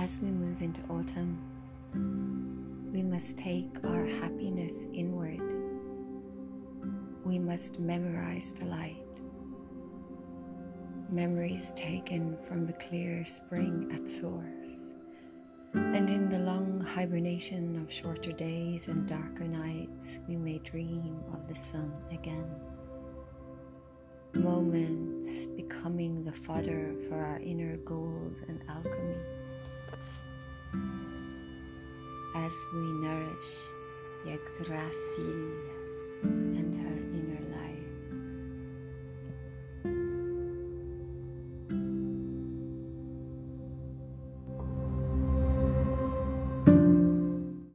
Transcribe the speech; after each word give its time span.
as 0.00 0.18
we 0.20 0.30
move 0.30 0.62
into 0.62 0.80
autumn, 0.88 1.38
we 2.90 3.02
must 3.02 3.36
take 3.36 3.68
our 3.84 4.06
happiness 4.06 4.86
inward. 4.94 5.42
We 7.22 7.38
must 7.38 7.78
memorize 7.78 8.52
the 8.58 8.64
light. 8.64 9.20
Memories 11.10 11.72
taken 11.72 12.38
from 12.48 12.66
the 12.66 12.72
clear 12.72 13.26
spring 13.26 13.90
at 13.94 14.08
source. 14.08 14.88
And 15.74 16.08
in 16.08 16.30
the 16.30 16.38
long 16.38 16.80
hibernation 16.80 17.76
of 17.82 17.92
shorter 17.92 18.32
days 18.32 18.88
and 18.88 19.06
darker 19.06 19.44
nights, 19.44 20.18
we 20.26 20.34
may 20.34 20.60
dream 20.60 21.22
of 21.34 21.46
the 21.46 21.54
sun 21.54 21.92
again. 22.10 22.48
Moments 24.32 25.44
becoming 25.44 26.24
the 26.24 26.32
fodder 26.32 26.94
for 27.06 27.16
our 27.16 27.40
inner 27.40 27.76
gold 27.78 28.36
and 28.48 28.59
as 32.34 32.66
we 32.72 32.92
nourish 32.92 33.68
Yggdrasil. 34.26 35.59